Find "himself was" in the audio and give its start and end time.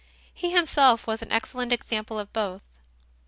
0.49-1.21